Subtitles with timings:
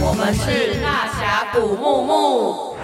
[0.00, 2.76] 我们是大峡谷木木，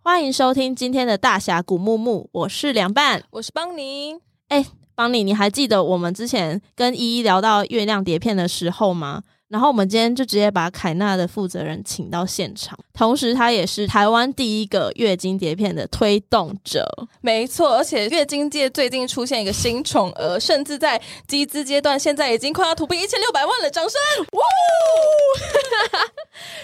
[0.00, 4.14] 欢迎收听今天的大峡谷木木，我是凉拌，我是邦尼。
[4.46, 4.64] 哎，
[4.94, 9.24] 邦尼，你还记得我们之前跟依依聊到月亮碟片的时候吗？
[9.54, 16.84] 然后我们今天就直接把凯纳的负责人请到现场，同时他也是台湾第一个月经碟片的推动者。
[17.20, 23.92] 没错，而且月经界最近出现一个新宠儿，甚至在集资阶段，现在已经快要突破一千六百万了，掌声！
[24.32, 24.42] 哇！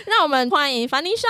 [0.06, 1.28] 让我们欢迎凡妮莎。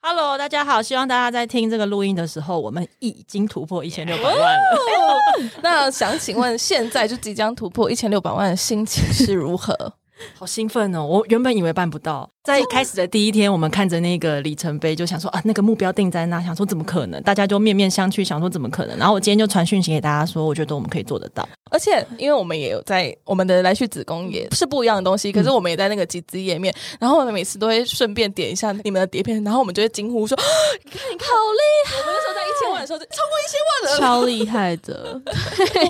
[0.00, 5.50] Hello，大家好，希望大家在听这个录音的时候，我们已经突破一千六百万了。
[5.62, 9.94] 那想请问，现在就即将突破一千六百万的心情是如何？
[10.34, 11.04] 好兴奋哦！
[11.04, 17.22] 我原本以为办不到，在开始的第一天，我们看着那个里程碑，就想说啊，那个目标定在那，想说怎么可能？
[17.22, 18.96] 大家就面面相觑，想说怎么可能？
[18.98, 21.48] 然后我今天就传讯息给大家说，我觉得我们可以做得到。
[21.70, 30.38] 而且，因为我们也有在我们的来去子宫也是不一样的东西，可是我们也在那个集资页面，然后我们每次都会顺便点一下你们的碟片，然后我们就会惊呼说
[30.84, 35.20] ：“你看，你看，好厉害！”我们那时候在一千万的时候，就超过一千万了，超厉害的。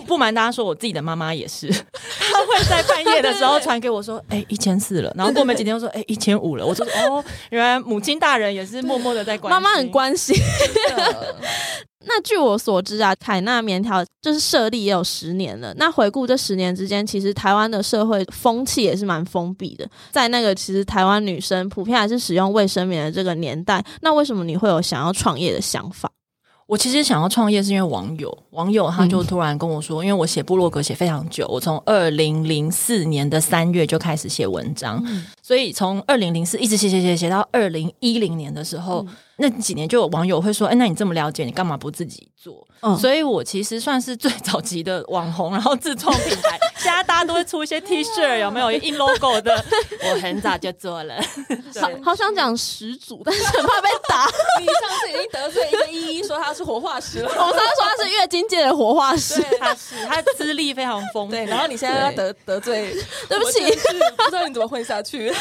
[0.07, 10.37] 不瞒大家说，我自己的妈妈也是，她会在半夜的时候传给我说：“哎，一千四了。”然后过没几天又说：“哎，一千五了。”我就说：“哦，原来母亲大人也是默默的在关心，妈妈很关心。”
[12.11, 15.75] 那据我所知啊，凯纳棉条就是设立也有十年了。
[15.77, 19.87] 那回顾这十年之间，其实台湾的社会风气也是蛮封闭的。
[20.11, 26.11] 在那个其实台湾女生普遍还是使用卫生棉的这个年代，那为什么你会有想要创业的想法？
[26.69, 39.03] 我其实想要创业是因为网友，网友他就突然跟我说，嗯、因为我写部落格写非常久，我从二零零四年的三月就开始写文章，嗯、所以从二零零四一直写写写写到二零一零年的时候。
[39.09, 46.59] 嗯那几年就有网友会说：“哎，那你这么了解，你干嘛不自己做？”嗯，所以我其实算是最早期的网红，然后自创品牌。
[46.79, 49.65] 现在大家都会出一些 T 恤，有没有印 logo 的？
[50.09, 51.15] 我很早就做了。
[51.81, 54.27] 好好想讲始祖，但是很怕被打。
[54.61, 57.29] 你上次已经得罪一个依依，说他是活化石了。
[57.29, 61.33] 我上次说他是月经界的活化石，他是他资历非常丰富。
[61.33, 62.95] 对，然后你现在要得得罪，
[63.29, 63.61] 对不起，
[64.17, 65.33] 不知道你怎么混下去。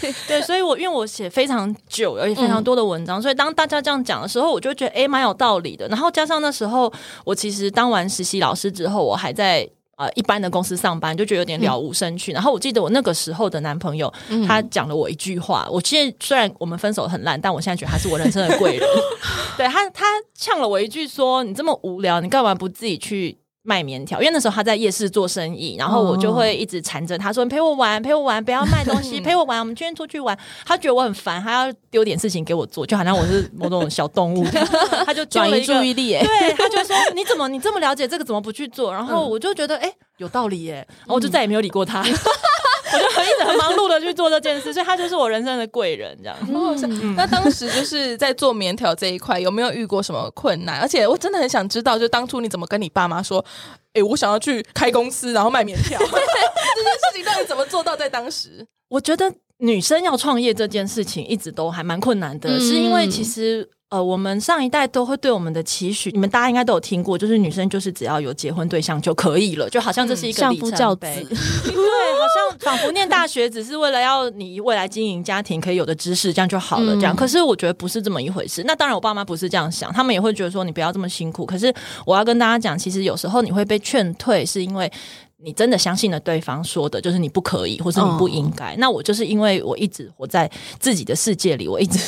[0.00, 3.22] 对对，所以我因为我写非常久，而且非常多的文章。
[3.22, 5.86] 所以当大家这样讲的时候，我就觉得哎，蛮有道理的。
[5.86, 6.92] 然后加上那时候，
[7.24, 12.32] 我其实当完实习老师之后，我还在呃一般的公司上班，就觉得有点了无生趣。
[12.32, 15.68] 嗯、然后我记得我那个时候的男朋友，嗯、他讲了我一句话。
[15.70, 18.88] 我现在虽然我们分手很烂，但我现在觉得他是我人生的贵人。
[19.56, 34.46] 对他，他呛了我一句说：“你这么无聊，你干嘛不自己去？”卖棉条，因为那时候他在夜市做生意，然后我就会一直缠着他说：“你陪我玩，陪我玩，不要卖东西， 陪我玩，我们今天出去玩。”他觉得我很烦，他要丢点事情给我做，就好像我是某种小动物，
[35.04, 36.12] 他就转移注意力。
[36.12, 42.04] 对，他就说：“你怎么你这么了解这个，怎么不去做？”然后我就觉得哎，有道理耶，然后我就再也没有理过他。
[42.92, 46.36] 我就很一直很忙碌的去做这件事，所以他就是我人生的贵人，这样。
[46.48, 50.80] 嗯、那当时就是在做棉条这一块，有没有遇过什么困难？
[50.80, 53.44] 而且我真的很想知道，就当初你怎么跟你爸妈说，
[53.88, 57.96] 哎、欸，我想要去开公司，然后卖棉条， 这件事情到底怎么做到？
[57.96, 63.68] 在当时，我觉得女生要创业这件事情一直都还蛮困难的，嗯、是因为其实。
[63.96, 70.38] 呃，我们上一代都会对我们的期许，你们大家应该都有听过，就是女生就是只要有结婚对象就可以了，就好像这是一个。
[70.38, 71.00] 相夫教子。
[71.00, 76.94] 对，好像仿佛念大学只是为了要你未来经营家庭可以有的知识，这样就好了。
[76.96, 78.62] 这样，可是我觉得不是这么一回事。
[78.66, 81.46] 那当然，我爸妈不是这样想，他们也会觉得说你不要这么辛苦。
[81.46, 81.72] 可是
[82.04, 84.92] 我要跟大家讲，其实有时候你会被劝退，是因为。
[85.38, 88.70] 你真的相信了对方说的，就是你不可以，或是你不应该。
[88.70, 88.78] Oh.
[88.78, 91.98] 那我就是因为我一直活在自己的世界里，我一直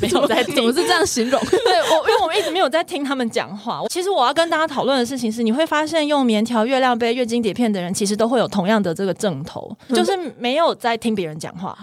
[0.00, 0.54] 没有在听。
[0.54, 1.40] 怎么是这样形容？
[1.48, 3.82] 对，我因为我们一直没有在听他们讲话。
[3.88, 11.76] 其实我要跟大家讨论的事情是，你会发现用棉条、月亮杯、月经碟片的人，其实都会有同样的这个症头，就是没有在听别人讲话。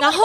[0.00, 0.22] 然后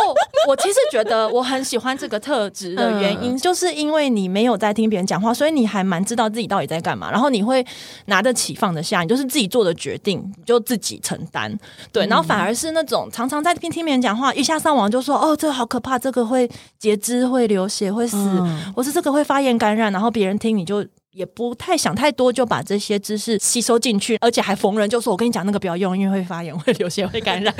[0.47, 7.11] 我其实觉得我很喜欢这个特质的原因，就是因为你没有在听别人讲话，所以你还蛮知道自己到底在干嘛。
[7.11, 7.65] 然后你会
[8.05, 10.23] 拿得起放得下，你就是自己做的决定。
[10.45, 11.53] 就自己承担，
[11.91, 27.53] 对，然后反而是那种常常在听听别人讲话，一下上网就说哦，这个好可怕，这个会截肢、会流血、会死，嗯、或是这个会发炎感染，然后别人听你就也不太想太多，就把这些知识吸收进去，而且还逢人就说：“我跟你讲那个不要用，因为会发炎、会流血、会感染。”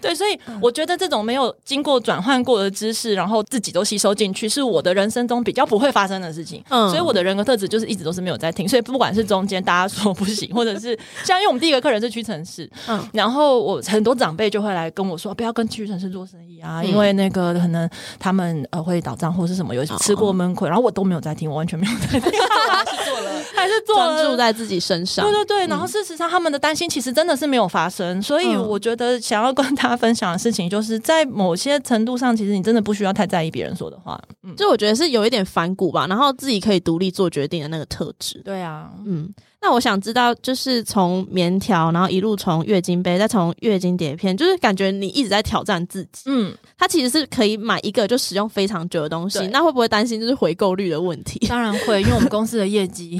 [0.00, 6.62] 对，所以我觉得这种没有经过转换过的知识，然后自己都吸收进去，是我的人生中比较不会发生的事情。
[6.70, 8.68] 嗯，所以我的人格特质就是一直都是没有在听。
[8.68, 17.88] 所以不管是中间大家说不行，或者是像因为我们第一个客人是屈臣氏，嗯，然后我很多长辈就会来跟我说，不要跟屈臣氏做生意啊，因为那个可能
[18.18, 22.32] 他们呃会倒账或是什么，有吃过闷亏，然后我都没有在听，我完全没有在听。
[22.52, 23.42] 是做完事做了。
[23.54, 25.24] 还是做专注在自己身上。
[25.24, 34.20] 对对对，然后事实上他们的担心其实真的是没有发生，所以我觉得想要跟大家分享的事情，就是在某些程度上，其实你真的不需要太在意别人说的话。
[34.42, 38.40] 嗯，就我觉得是有一点反骨吧，然后自己可以独立做决定的那个特质。
[38.44, 39.32] 对啊，嗯。
[39.64, 46.22] 那我想知道，就是从棉条，然后一路从月经杯，再从月经碟片，就是感觉你一直在挑战自己。
[46.26, 51.38] 嗯，它其实是可以买一个就使用非常久的东西，那会不会担心就是回购率的问题？
[51.46, 53.01] 当然会，因为我们公司的业绩，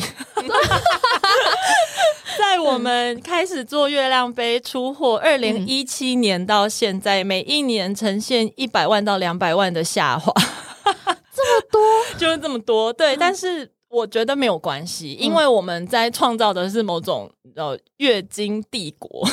[2.38, 10.32] 在我们开始做月亮杯出货，二零一七年到现在，每一年呈现一百万到两百万的下滑，
[11.34, 11.80] 这么多，
[12.18, 12.92] 就是这么多。
[12.92, 13.70] 对，嗯、但是。
[13.92, 19.28] 我觉得没有关系，因为我们在创造的是某种呃月经帝国。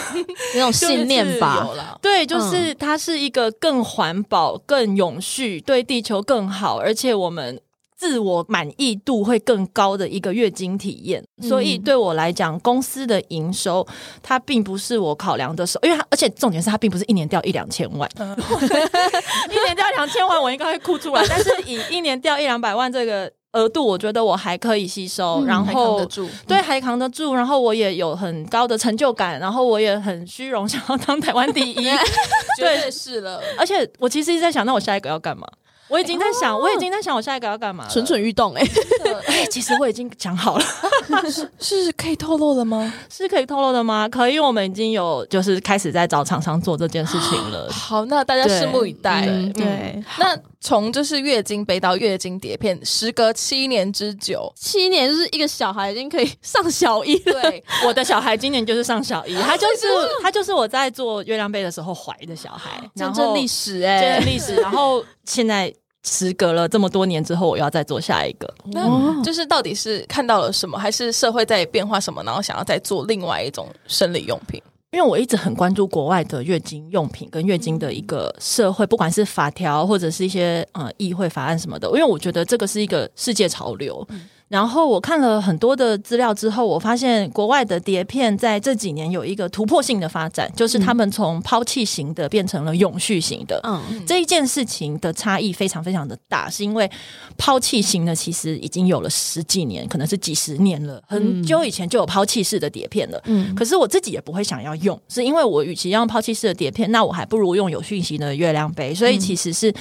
[0.53, 1.97] 那种信念吧。
[2.01, 7.61] 对，就是它是一个更环保、更永续、对地球更好，而且我们
[7.99, 11.23] 自我满意度会更高的一个月经体验。
[11.39, 13.85] 嗯、所以对我来讲，公司的营收
[14.23, 18.31] 它并不是我考量的时候，因为它而且重点是它并不是一年掉一两千万，嗯、
[19.51, 21.23] 一年掉两千万我应该会哭出来。
[21.27, 23.31] 但是以一年掉一两百万这个。
[23.53, 27.33] 额度我觉得我还可以吸收，嗯、然后还扛得住，对，还扛得住。
[27.33, 31.73] 然后我也有很高的成就感，然后我也很虚荣，想要当台湾第一，
[32.61, 33.41] 对，是了。
[33.57, 35.47] 而且我其实一直在想，那我下一个要干嘛？
[35.89, 39.13] 我已经在想，我已经在想我下一个要干嘛，蠢蠢欲动哎、欸！
[39.25, 40.65] 哎，其实我已经讲好了，
[41.29, 42.93] 是是可以透露的吗？
[43.09, 44.07] 是可以透露的吗？
[44.07, 47.67] 可以，我们已经有就是开始在找厂商做这件事情了。
[47.73, 49.25] 好，那大家拭目以待。
[49.25, 57.41] 对，嗯、对那从就是月经杯到月经碟片，时隔七年之久，七年就是一个小孩已经可以上小一了。
[57.41, 59.87] 对， 我的小孩今年就是上小一，他就是
[60.21, 65.73] 他就是我在做月亮杯的时候怀的小孩，见证历史哎、欸，见证历史，然后现在。
[66.03, 68.53] 时隔了这么多年之后，我要再做下一个。
[68.71, 74.61] 那就是到底是看到了什么，还是社会在变化什么，然后想要再做另外一种生理用品？
[74.91, 84.07] 因为我一直很关注国外的月经用品跟月经的一个社会，不管是法条或者是一些呃议会法案什么的，因为我觉得这个是一个世界潮流。
[84.49, 93.61] 然后我看了很多的资料之后，我发现国外的碟片在这几年有一个突破性的发展，就是他们从抛弃型的变成了永续型的。
[93.63, 96.89] 嗯，这一件事情的差异非常非常的大，是因为
[97.37, 103.21] 抛弃型的其实已经有了十几年，可能是几十年了，很久以前就有抛弃式的碟片了。
[103.25, 108.95] 嗯，可是我自己也不会想要用，是因为我与其要用抛弃式的碟片，那我还不如用有讯息的月亮杯。
[108.95, 109.71] 所以其实是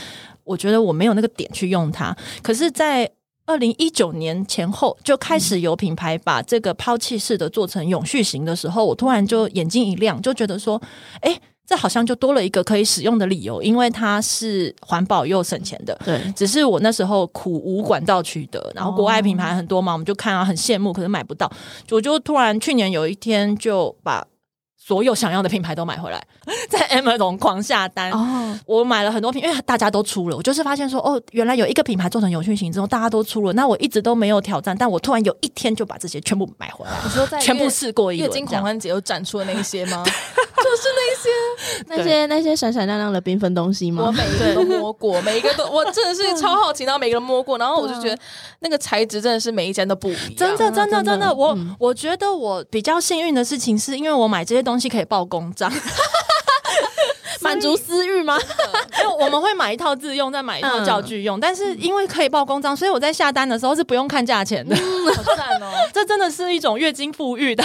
[0.44, 2.14] 我觉得我没有那个点去用它。
[2.42, 3.10] 可是，在
[3.48, 10.78] 二零一九年前后就开始有品牌把这个抛弃式的做成永续型的时候，我突然就眼睛一亮，就觉得说，
[11.22, 15.98] 哎，这好像就多了一个可以使用的理由，因为它是环保又省钱的。
[16.04, 21.50] 对，只是我那时候苦无管道取得，然后国外品牌很多嘛，我们就看啊很羡慕，可是买不到，
[21.90, 24.26] 我就突然去年有一天就把。
[24.88, 26.18] 所有想要的品牌都买回来，
[26.70, 28.10] 在 Amazon 狂下单。
[28.10, 36.92] 哦，我买了很多品，因为大家都出了，我就是发现说，哦，原来有一个品牌做成永续型之后，大家都出了，那我一直都没有挑战，但我突然有一天就把这些全部买回来。
[37.04, 40.02] 你说在全部试过一轮，月经狂欢节又展出的那些吗？
[40.58, 44.04] 就是那些 那些那些闪闪亮亮的缤纷东西吗？
[44.06, 48.18] 我每一个都摸过，每一个都我真的是超好奇，然后每个都摸过，然后我就觉得
[48.60, 50.34] 那个材质真的是每一件都不一样。
[50.36, 55.72] 真的真的真的，我我觉得我比较幸运的事情是因为我买这些东西可以报公账，
[57.40, 58.36] 满足私欲吗？
[59.02, 64.76] 因为我们会买一套自用，再买一套教具用，但是因为可以报公章，所以我在下单的时候是不用看价钱的。
[64.76, 65.72] 好赞哦！
[65.94, 67.64] 这真的是一种月经富裕的。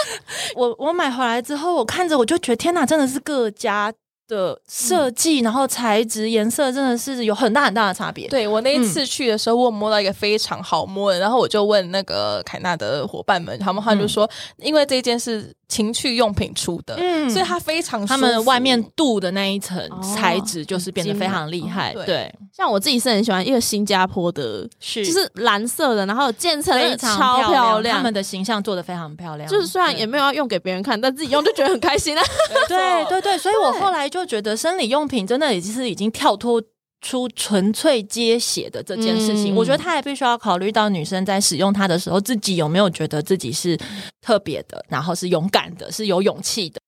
[0.54, 3.90] 我我买回来之后，我看着我就觉得天哪，真的是各家
[4.32, 8.28] 的设计，然后材质、颜色真的是有很大很大的差别。
[8.28, 15.54] 对，我那一次去的时候，我摸到一个非常好摸的，然后我就问那个凯纳的伙伴们，他们他就说，因为这件是。
[15.68, 21.94] 情趣用品出的，嗯，所以它非常，他们外面镀的那一层材质就是变得非常厉害。
[22.04, 29.48] 对，像我自己是很喜欢一个新加坡的，是就是蓝色的，然后渐层的超漂亮，他们的形象做的非常漂亮。
[29.48, 32.22] 就是虽然也没有要用给别人看，但自己用就觉得很开心啊。
[32.68, 36.62] 对对对，所以我后来就觉得生理用品真的已经是已经跳脱。
[37.04, 43.76] 出纯粹接血的这件事情，嗯、我觉得他也必须要考虑到女生在使用它的时候，自己有没有觉得自己是
[44.20, 46.80] 特别的，然后是勇敢的，是有勇气的。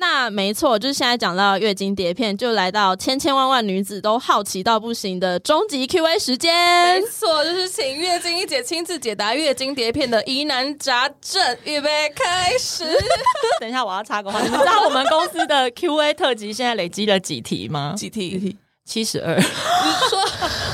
[0.00, 6.54] 那没错，就是现在讲到月经碟片，就来到千千万万女子都好奇到不行的终极 Q&A 时间。
[6.94, 11.42] 没错，就是请月经一姐亲自解答月经碟片的疑难杂症。
[11.64, 12.84] 预备开始。
[13.60, 17.94] 等一下，我要插个话，你们知道我们公司的 Q&A 特辑现在累积了几题吗？
[17.96, 18.56] 几题？
[18.88, 20.18] 七十二，你是说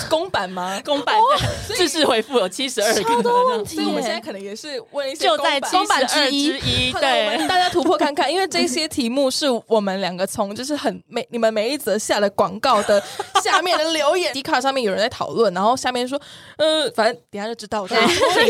[0.08, 0.80] 公版吗？
[0.86, 1.16] 公版
[1.66, 6.30] 对，制式回复有七十二个，超多问题所以我们现在可能也是问一些就在公版七十二之
[6.60, 13.02] 一，对，大家突破看看，因为这些题目是我们两个从就是很每你们每一则下的广告的
[13.42, 16.20] 下面的留言，Dcard 上面有人在讨论，然后下面说，
[16.56, 17.84] 呃，反正等下就知道。
[17.88, 17.96] 请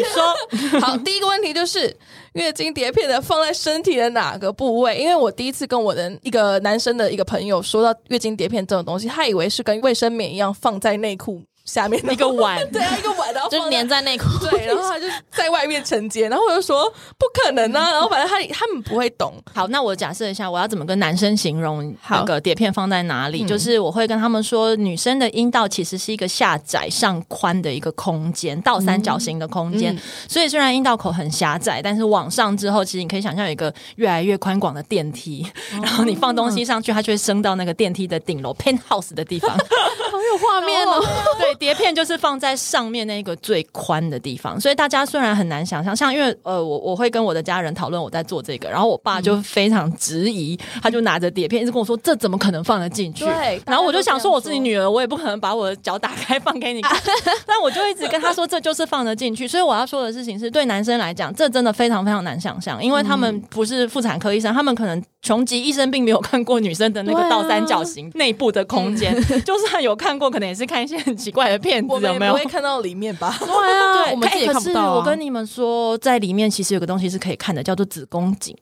[0.04, 0.80] 说。
[0.80, 1.97] 好，第一个问题就是
[2.34, 4.98] 月经碟片的放在身体的哪个部位？
[4.98, 11.40] 因为我第一次跟我的一个男生的一个朋友说到月经碟片这种东西，他以为是跟卫生棉一样放在内裤。
[11.64, 19.35] 下面一个碗， 对啊，一个碗，然后就粘在内裤，对，然后他就在外面承接，然后我就说不可能啊，然后反正他他们不会懂。
[19.54, 23.44] 好，那我假设一下，我要怎么跟男生形容那个碟片放在哪里？
[23.44, 29.97] 就是我会跟他们说，女生的阴道其实是一个下窄上宽的一个空间，倒三角形的空间。
[30.28, 35.47] 所以虽然阴道口很狭窄，但是往上之后，其实你可以想象有一个越来越宽广的电梯，
[35.83, 39.50] 然后你放东西上去，它就会升到那个电梯的顶楼 penthouse 的地方。
[39.56, 41.02] 好有画面哦，
[41.38, 41.53] 对。
[41.58, 56.99] 碟片就是放在上面那个最宽的地方，所以大家虽然很难想象，像因为呃，我我会跟我的家人讨论我在做这个，然后我爸就非常质疑，他就拿着碟片一直跟我说：“这怎么可能放得进去？”对，然后我就想说，我是你女儿，我也不可能把我的脚打开放给你看，
[57.46, 59.46] 但我就一直跟他说，这就是放得进去。
[59.46, 69.12] 所以我要说的事情是，对男生来讲，这真的非常非常难想象，因为他们不是妇产科医生，他们可能穷极一生并没有看过女生的那个倒三角形内部的空间，
[69.42, 71.58] 就算有看过，可能也是看一些很奇怪的。
[71.58, 72.32] 片子有没有？
[72.34, 73.34] 不会看到里面吧？
[73.40, 74.94] 对啊，对， 我们自己看不到、啊。
[74.96, 78.54] 我跟你们说，在里面其实有个东西是可以看的，叫做子宫颈。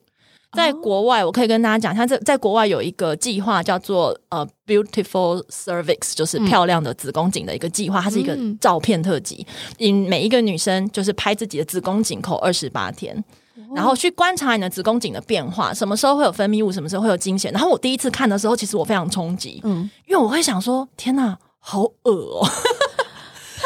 [0.55, 8.03] 在国外，我可以跟大家讲，它在在国外有一个计划叫做呃 Beautiful Cervix，就是漂亮的子宫颈的一个计划。
[8.03, 9.47] 它是一个照片特辑，
[9.79, 13.25] 引每一个女生就是拍自己的子宫颈口二十八天，
[13.75, 17.51] 然后去观察你的子宫颈的变化，什么时候会有分泌物，什么时候会有经血。
[17.51, 22.49] 然后我第一次看的时候，其实我非常冲击，嗯，因为我会想说，天哪，好恶哦。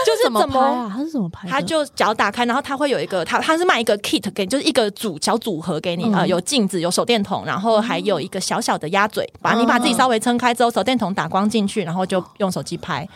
[0.04, 0.92] 就是怎么拍啊？
[0.94, 1.48] 他是怎么拍？
[1.48, 13.08] 他就脚打开，然后他会有一个，他他是卖一个 kit 给，就是一个组小组合给你啊、嗯呃，有镜子，有手电筒，然后还有一个小小的鸭嘴，把你把自己稍微撑开之后，手电筒打光进去，然后就用手机拍。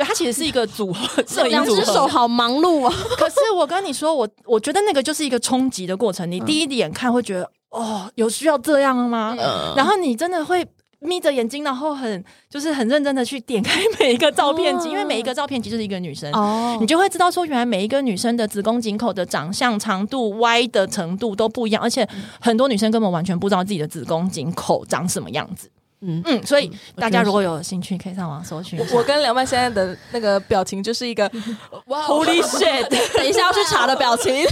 [0.00, 1.76] 对，它其实是一个组合， 摄影组合。
[1.76, 2.94] 两只手好忙碌啊！
[3.18, 6.30] 可是我跟你说，我我觉得那个就是一个冲击的过程。
[6.30, 9.36] 你第一眼看会觉得，哦，有需要这样吗？
[9.38, 10.66] 嗯、然后你真的会。
[11.02, 22.06] 眯着眼睛，然后很就是很认真的去点开每一个照片集，哦、因为每一个照片集就是一个女生，哦、你就会知道说，原来每一个女生的子宫颈口的长相、长度、歪的程度都不一样，而且
[22.38, 25.70] 很多女生根本完全不知道自己的子宫颈口长什么样子。
[26.02, 28.80] 嗯嗯，所以大家如果有兴趣，可以上网搜寻。
[28.94, 31.30] 我跟梁曼现在的那个表情就是一个
[31.86, 32.88] 哇，Holy shit！
[33.16, 34.44] 等一下要去查的表情。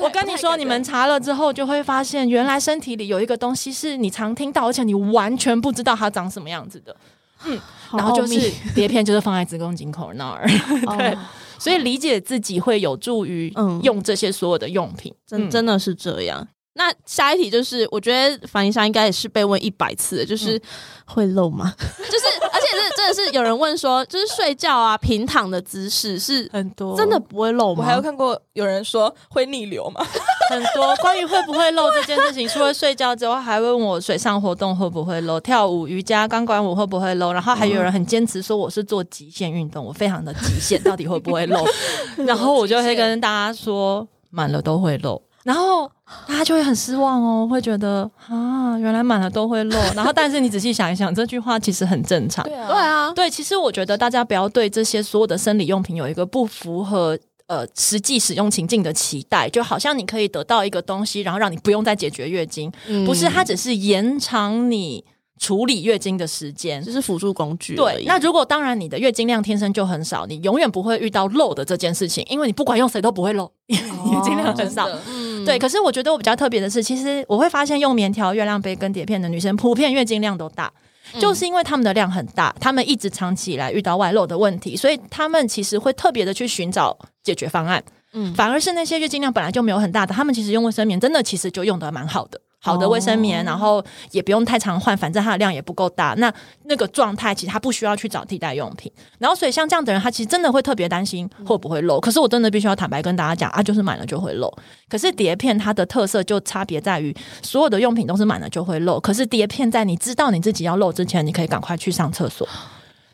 [0.00, 6.96] 我跟你说，你们查了之后就会发现，原来身体里有一个东西是你常听到，而且你完全不知道它长什么样子的。
[7.44, 7.56] 嗯，
[7.92, 10.44] 然后就是碟片，就是放在子宫颈口那儿。
[10.98, 11.16] 对，
[11.56, 13.48] 所以理解自己会有助于
[13.84, 15.14] 用这些所有的用品。
[15.24, 16.48] 真真的是这样。
[16.78, 20.60] 那下一题就是，我觉得凡妮莎应该也是被问一百次的，就是
[21.04, 21.74] 会漏吗？
[21.76, 27.82] 就是，而且是真的是有人问说，就是睡觉啊，平躺的姿势是很多，真的不会漏吗？
[27.82, 30.06] 我还有看过有人说会逆流吗？
[30.50, 41.66] 很多关于会不会漏这件事情，除了睡觉之外，还问我水上活动会不会漏，跳舞、瑜伽、钢管舞会不会漏，然后还有人很坚持说我是做极限运动，我非常的极限，到底会不会漏？
[42.24, 45.20] 然后我就会跟大家说，满了都会漏。
[45.48, 45.90] 然后
[46.28, 49.78] 大家就会很失望哦，会觉得啊，原来满了都会漏。
[49.96, 52.44] 然后，但是你仔细想一想，这句话其实很正常。
[52.44, 53.30] 对啊，对啊，对。
[53.30, 63.26] 其实我觉得大家不要对这些所有的生理用品有一个不符合呃实际使用情境的期待，就好像你可以得到一个东西，然后让你不用再解决月经，嗯、不是？
[63.26, 65.02] 它只是延长你。
[65.38, 67.74] 处理月经的时间，就是辅助工具。
[67.76, 73.76] 对，那如果当然你的月经量天生就很少，你永远不会遇到漏的这件事情，因为你不管用谁都不会漏， 月
[74.22, 74.88] 经量很少。
[75.08, 75.58] 嗯，对。
[75.58, 80.72] 可是我觉得我比较特别的是，其实我会发现用棉条、月亮杯跟碟片的女生，普遍月经量都大，
[81.14, 87.82] 嗯、就是因为她们的量很大，她们一直长期以来遇到外漏的问题，所以她们其实会特别的去寻找解决方案。
[88.14, 92.40] 嗯，反而是那些月经量本来就没有很大的，她们其实用卫生棉真的其实就用的蛮好的。
[92.60, 96.14] 好的卫生棉，然后也不用太常换，反正它的量也不够大。
[96.18, 96.32] 那
[96.64, 98.90] 那个状态，其实他不需要去找替代用品。
[99.18, 102.00] 然后，所以像这样的人，他其实真的会特别担心会不会漏。
[102.00, 104.52] 可是我真的必须要坦白跟大家讲啊，就是满了就会漏。
[104.88, 108.98] 可是碟片它的特色就差别在于，所有的用品都是满了就会漏。
[108.98, 112.46] 可是碟片在你知道你自己要漏之前，你可以赶快去上厕所。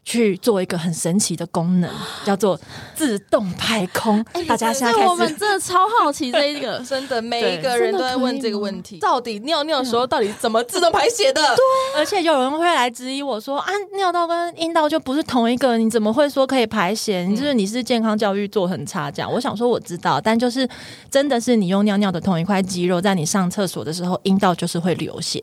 [0.04, 1.90] 去做一个很神奇的功能，
[2.24, 2.58] 叫做
[2.94, 4.24] 自动排空。
[4.46, 11.40] 大家现在开始，我们真的超好奇这一个， 真的每一个人都在问这个问题：到底尿尿的时候到底怎么自动排血的？
[11.42, 17.24] 对，而且有人会来质疑我说：“啊，尿道跟阴道就不是同一个，你怎么会说可以排血？
[17.28, 20.68] 你就是你是健康教育做很差这样。”我想说我知道，但就是
[21.10, 25.42] 真的是你用尿尿的同一块肌肉，在你上厕所的时候，阴道就是会流血。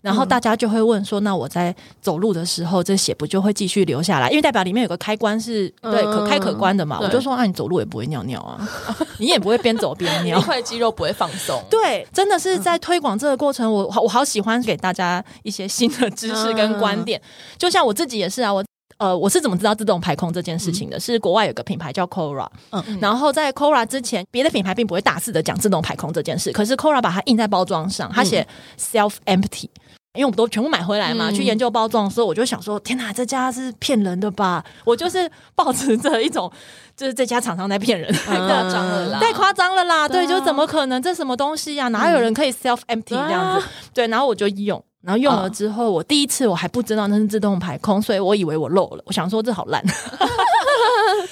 [0.00, 4.28] 然后大家就会问说：“那我在走路的时候，这血不就会继续流下来？
[4.30, 8.68] 因为代表里面有个开关是对可开可关的嘛。”我就说：“啊，你走路也不会尿尿啊，
[9.18, 17.20] 你也不会边走边尿，一块肌肉不会放松。”对，真的是在推广这个过程，我我好喜欢给大家一些新的知识跟观点。
[17.56, 18.64] 就像我自己也是啊，我
[18.98, 20.98] 呃，我是怎么知道自动排空这件事情的？
[20.98, 28.46] 是国外有个品牌叫 Cora，嗯，然后在 Cora 之前，别的品牌并不会大肆的讲自动排空这件事，可是 Cora 把它印在包装上，它写
[28.78, 29.68] Self Empty。
[30.14, 34.64] 因为我们都全部买回来嘛，嗯、去研究包装的时候，我就想说：天哪，这家是骗人的吧？
[34.84, 36.50] 我就是保持着一种，
[36.96, 40.08] 就是这家厂商在骗人，太夸张了啦，太夸张了啦！
[40.08, 41.00] 对，就怎么可能？
[41.00, 41.88] 这什么东西呀、啊？
[41.88, 43.66] 哪有人可以 self empty 这样子？
[43.94, 49.02] 对，然后我就用，然后用了之后，我第一次我还不知道那是自动排空，所以我以为我漏了。
[49.06, 49.82] 我想说这好烂。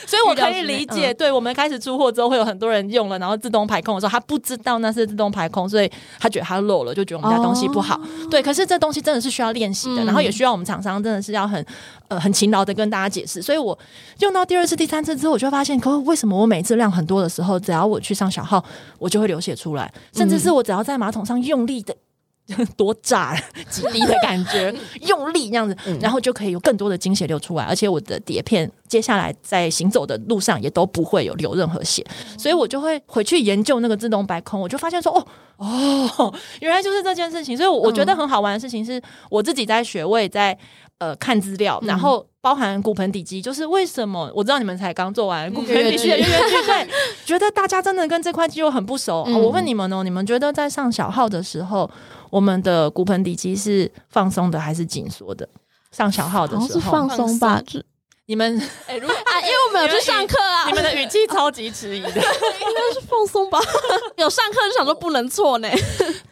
[0.06, 8.00] 所以我可以理解，对我们开始出货之后，会有很多人用了，然后自动排空的时候，他不知道那是自动排空，所以他觉得他漏了，就觉得我们家东西不好。
[8.30, 11.64] 对，可是这东西真的是需要练习的，然后也需要我们厂商真的是要很
[12.06, 13.42] 呃很勤劳的跟大家解释。
[13.42, 13.76] 所以我
[14.20, 18.64] 用到第二次、第三次之后，我就发现，可为什么我每次量很多的时候，只要我去上小号，
[18.99, 21.94] 我就会流血出来，甚至是我只要在马桶上用力的。
[22.76, 23.34] 多炸
[23.68, 24.74] 几滴的感觉，
[25.06, 32.04] 用力这样子，然后就可以有更多的经血流出来，而且我的碟片接下来在行走的路上也都不会有流任何血，
[32.38, 35.26] 所以我就会回去研究那个自动白空，我就发现说，哦
[36.18, 40.56] 哦， 原来就是这件事情，所以我觉得很好玩的事情是我自己在学，我也在。
[40.98, 46.88] 呃，看资料，然后包含骨盆底肌，就是为什么我知道你们才刚做完骨盆底肌对，
[47.26, 49.24] 觉得大家真的跟这块肌肉很不熟。
[49.26, 51.90] 嗯哦、我问你们哦，你们觉得在上小号的时候，
[52.30, 55.48] 我们的骨盆底肌是放松的还是紧缩的？
[55.90, 57.60] 上小号的时候是放松吧？
[58.26, 63.58] 你们哎， 如果啊，因为我们有去上课啊，你们的语气超级迟疑的， 应该是放松吧？
[64.18, 65.68] 有上课就想说不能错呢。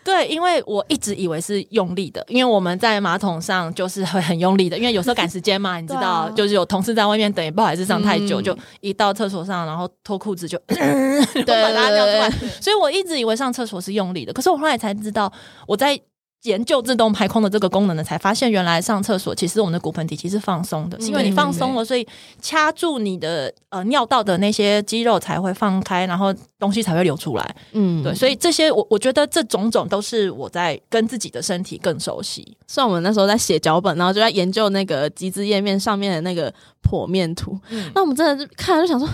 [0.04, 10.76] 对，因为我一直以为是用力的，因为我们在马桶上就是会很用力的，因为有时候赶时间嘛，你知道，啊、就是有同事在外面等，也不好意思上太久，嗯、就一到厕所上，然后脱裤子就，对，
[11.44, 15.32] 把它尿出来，所以我一直以为上厕所是用力的，可是我后来才知道，
[15.66, 16.00] 我在。
[16.44, 22.06] 研究自动排空的这个功能呢，才发现原来上厕所其实我们的骨盆底肌是放松的，是因为你放松了，所以
[22.40, 27.56] 掐住你的呃尿道的那些肌肉才会放开，然后东西才会流出来。
[27.72, 32.56] 嗯，对，所以这些我我觉得这种种都是我在跟自己的身体更熟悉。
[32.66, 36.52] 像我们那时候在写脚本，然后就在研究那个集资页面上面的那个
[36.82, 39.08] 剖面图，嗯、那我们真的是看了就想说，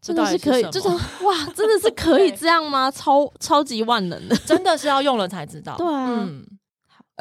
[0.00, 2.90] 真的是可以，就是哇，真的是可以这样吗？
[2.90, 5.76] 超超级万能的， 真的是要用了才知道。
[5.76, 6.06] 对啊。
[6.08, 6.42] 嗯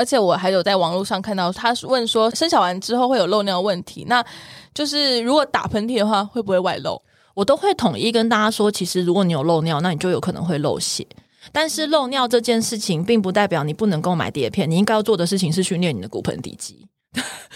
[0.02, 4.26] 而且我还有在网络上看到，他问说生小孩之后会有漏尿问题，那
[4.74, 7.00] 就是如果打喷嚏的话会不会外漏？
[7.36, 11.06] 我都会统一跟大家说，其实如果你有漏尿，那你就有可能会漏血。
[11.52, 16.88] 但是漏尿这件事情并不代表你不能购买碟片，你应该要做的事情是训练你的骨盆底肌。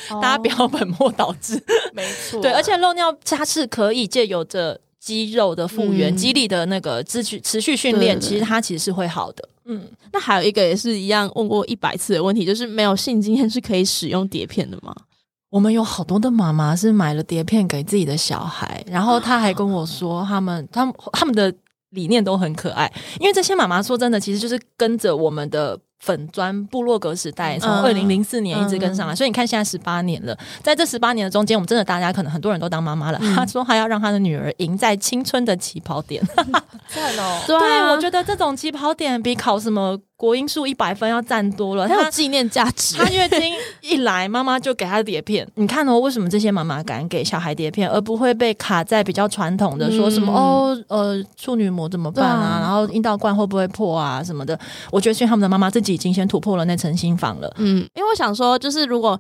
[0.08, 1.60] 大家不要本末倒置，
[1.94, 2.40] 没错。
[2.44, 9.50] 对，而且漏尿它是可以借由着肌肉的复原、肌力的那个持续持续训练，其实它其实是会好的。
[9.66, 14.96] 嗯，那还有一个也是一样问过一百次的问题，就是没有性经验是可以使用碟片的吗？
[15.50, 21.54] 我们有好多的妈妈是买了碟片给自己的小孩，然后她还跟我说，他们、他们、他们的
[21.90, 25.80] 理念都很可爱，因为这些妈妈说真的，其实就是跟着我们的。
[26.00, 33.20] 粉砖部落格时代从二零零四年一直跟上来，嗯、所以你看现在十八年了，在这十八年的中间，我们真的大家可能很多人都当妈妈了。
[33.22, 36.24] 嗯、他说他要让他的女儿赢在青春的起跑点，
[36.94, 37.42] 赞哦！
[37.48, 39.98] 对，啊、我觉得这种起跑点比考什么。
[40.18, 42.96] 国英数一百分要赞多了，它有纪念价值。
[42.96, 45.46] 他月经一来，妈妈就给他碟片。
[45.56, 52.32] 你看哦，为什么这些妈妈敢给小孩碟片，而不会被卡在比较传统的说什么、嗯、哦呃处女膜怎么办啊？
[52.32, 54.58] 啊然后阴道冠会不会破啊什么的？
[54.90, 57.54] 我觉得是他们的妈妈自己已经先突破了那层心防了。
[57.58, 59.20] 嗯，因为我想说，就是如果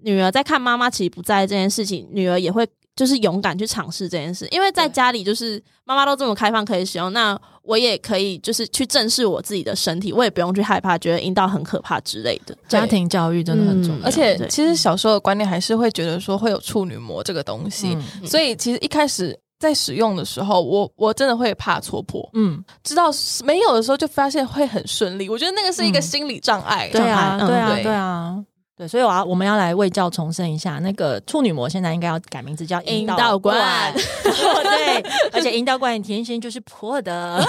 [0.00, 2.66] 女儿在看妈妈其实不在这件事情，女儿也会。
[2.96, 12.56] 就是勇敢去尝试这件事，因为在家里就是妈妈都这么开放可以使用，那我也可以就是去正视我自己的身体，我也不用去害怕，觉得阴道很可怕之类的。
[12.66, 23.10] 家庭教育真的很重要，嗯、而且其实小时候的观念还是会觉得说会有处女膜这个东西，嗯、所以其实一开始在使用的时候，我我真的会怕戳破，嗯，知道
[23.44, 27.92] 没有的时候就发现会很顺利，我觉得那个是一个心理障碍，对啊，对啊，对。
[27.92, 28.44] 啊。
[28.78, 33.90] 对，所以我要我们要来为教重申一下，那个处女膜现在应该要改名字叫阴道，道冠。
[34.22, 35.00] 对，
[35.32, 37.42] 而且阴道冠天生就是破的。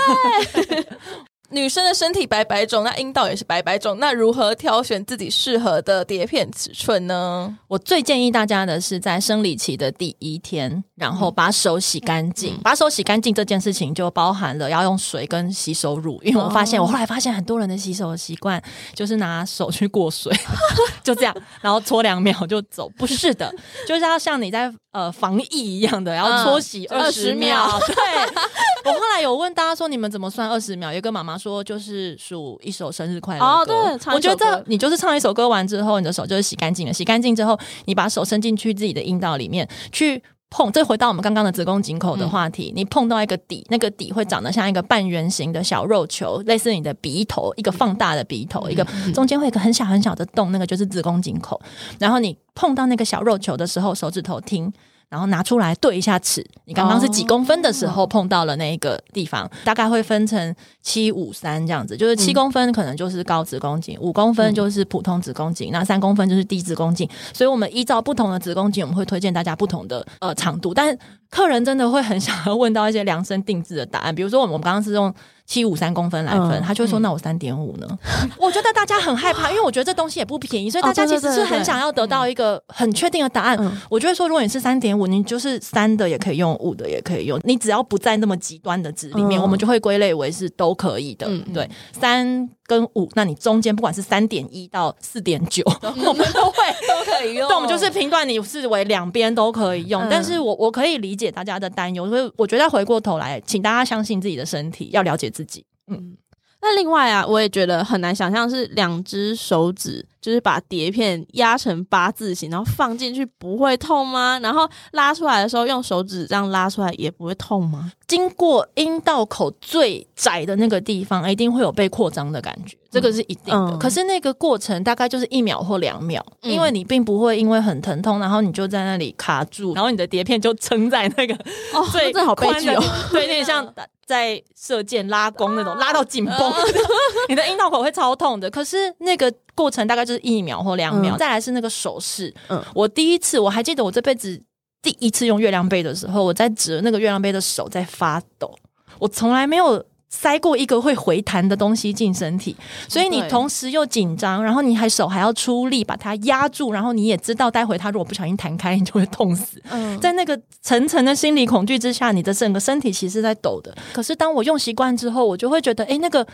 [1.50, 3.98] 女生的身体白白种，那阴道也是白白种。
[4.00, 7.58] 那如何挑选自己适合的碟片尺寸呢？
[7.68, 12.56] 我最建议大家的是在生理期的第一天，然后把手洗干净。
[12.56, 18.62] 嗯、把手洗干净这件事情就包含了要用水跟洗手乳，因为我发现、哦、我后来发现很多人的洗手的习惯
[18.94, 20.34] 就是拿手去过水，
[21.02, 22.90] 就这样，然后搓两秒就走。
[22.98, 23.54] 不是的，
[23.88, 27.66] 就是要像你在呃防疫一样的，然后搓洗二十秒。
[27.68, 30.94] 嗯、 对，我后来有问大家说，你们怎么算二十秒？
[30.94, 31.38] 有个妈妈。
[31.38, 33.74] 说就是数一首生日快乐歌。
[33.76, 36.92] 哦，对，我觉得你就是唱一首歌完之后，你的手就是洗干净了。
[36.92, 37.56] 洗干净之后，
[37.86, 40.72] 你把手伸进去自己的阴道里面去碰。
[40.72, 48.84] 这回到我们刚刚的子宫颈口的话题，嗯、你碰到一个底，那个底会长得像一个半圆形的小肉球，类似你的鼻头，一个放大的鼻头，嗯、一个
[49.14, 51.62] 中间会有一个很小很小的洞，那个就是子宫颈口。
[52.00, 54.74] 然后你碰到那个小肉球的时候，手指头听。
[55.10, 67.10] 然后拿出来对一下尺，你刚刚是几公分的时候碰到了那一个地方，大概会分成七五三这样子，就是七公分可能就是高子宫颈，五公分就是普通子宫颈，那三公分就是低子宫颈。
[67.34, 70.74] 所以我们依照不同的子宫颈，我们会推荐大家不同的呃长度。
[70.74, 70.98] 但
[71.30, 75.14] 客人真的会很想要问到一些量身定制的答案，比如说我们我们刚刚是用。
[75.48, 77.88] 七五三公分来分，嗯、他就会说：“那我三点五呢？”
[78.22, 83.58] 嗯、 我觉得大家很害怕，因为我觉得这东西也不便宜，所以大家其实是很想要得到一个很确定的答案。
[83.60, 91.26] 嗯、我就会说，如果你是三点五，你就是三的也可以用，五的也可以用，你只要不在那么极端的值里面，嗯、我们就会归类为是都可以的。
[91.28, 92.50] 嗯、对，三。
[92.68, 97.48] 跟五，那你中间不管是三点一到四点九，我们都会都可以用。
[97.48, 100.04] 对，我们就是评断你视为两边都可以用。
[100.04, 105.66] 嗯、但是我我可以理解大家的担忧，所以我觉得回过头来，请大家相信自己的身体，要了解自己。
[105.88, 106.18] 嗯。
[106.60, 114.38] 那另外啊，我也觉得很难想象是两只手指，就是把碟片压成八字形，然后放进去不会痛吗？
[114.44, 117.90] 然后拉出来的时候用手指这样拉出来也不会痛吗？
[118.08, 123.72] 经过阴道口最窄的那个地方，一定会有被扩张的感觉，这个是一定的。
[123.72, 131.34] 嗯、可是那个过程大概就是一秒或两秒，嗯、因为你并不会因为很疼痛，然后你就在那里卡住，然后你的碟片就撑在那个
[131.74, 133.66] 哦最 这好悲剧哦，对，有点像。
[134.08, 136.54] 在射箭拉弓那种，拉到紧绷，
[137.28, 138.50] 你的阴道口会超痛的。
[138.50, 141.16] 可是那个过程大概就是一秒或两秒。
[141.16, 144.42] 嗯、再来是那个手势，嗯，我第一次我还记得我这辈子
[144.82, 148.56] 第一次用月亮杯的时候，我在指那个月亮杯的手在发抖，
[149.00, 149.84] 我从来没有。
[150.10, 152.56] 塞过一个会回弹的东西进身体，
[152.88, 159.62] 所以你同时又紧张，然后你还手还要出力把它压住，然后你也知道待会它如果不小心弹开，你就会痛死。
[159.70, 163.76] 嗯，在那个层层的心理恐惧之下，你的整个身体其实在抖的。
[163.92, 166.26] 可是当我用习惯之后，我就会觉得，哎，那个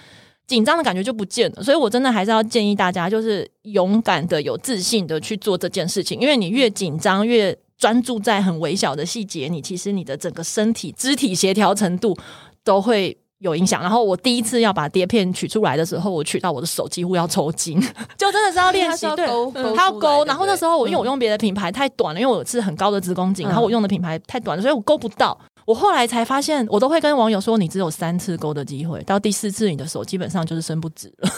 [0.47, 1.63] 紧张的感觉就不见了。
[1.63, 12.17] 所以我真的还是要建议大家，就是勇敢的、有自信的去做这件事情，因为你越紧张越专注在很微小的细节，你其实你的整个身体肢体协调程度
[12.63, 13.17] 都会。
[13.43, 17.79] 有影响，然后我第一次要把碟片取出来的时候，我取到我的手几乎要抽筋，
[18.17, 19.27] 就真的是要练习，对，
[19.75, 20.23] 它要勾。
[20.25, 25.37] 然后那时候我因为我用别的品牌太短了，因为我是很高的子宫颈，然后我用的品牌太短了，所以我勾不到。
[25.65, 31.29] 我后来才发现，我都会跟网友说，你只有三次勾的机会，到第四次你的手基本上就是伸不直了。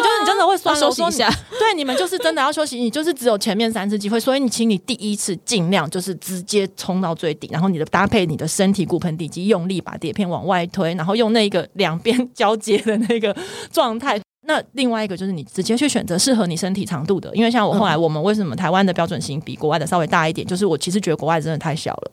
[0.00, 1.28] 对，就是你真的会酸，休息一下。
[1.58, 13.36] 对，你们就是真的要休息，你就是只有前面三次机会，所以你请你第一次尽量就是直接冲到最底，然后你的搭配你的身体骨盆底肌用力把碟片往外推，然后用那个两边 交接的那个
[13.72, 14.20] 状态。
[14.46, 22.12] 那另外一个就是你直接去选择适合你身体长度的，因为像我后来我们为什么台湾的标准型比国外的稍微大一点，就是我其实觉得国外真的太小了。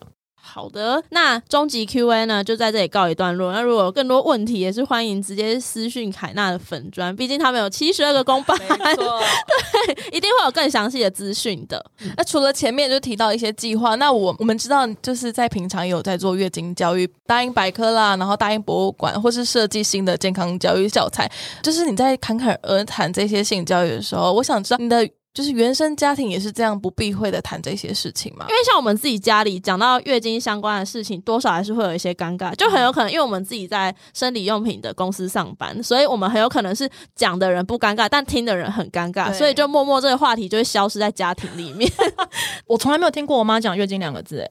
[0.50, 3.52] 好的，那终极 Q&A 呢，就在这里告一段落。
[3.52, 11.84] 那如果有更多问题，也是欢迎直接私讯凯纳的粉砖，毕竟他们有七十二个公办， 对，一定会有更详细的资讯的。
[12.00, 21.30] 嗯、那除了前面就提到一些计划，那我我们知道就是在平常有在做月经教育，大英百科啦，然后大英博物馆，或是设计新的健康教育教材，
[21.62, 25.08] 就是你在侃侃而谈这些性教育的时候，我想知道你的。
[25.34, 28.44] 就是原生家庭也是这样不避讳的谈这些事情嘛？
[28.48, 41.88] 因为像我们自己家里讲到月经相关的事情，多少还是会有一些尴尬，就很有可能因为我们自己在生理用品的公司上班，所以我们很有可能是讲的人不尴尬，但听的人很尴尬，所以就默默这个话题就会消失在家庭里面。
[42.66, 44.50] 我从来没有听过我妈讲月经两个字，诶。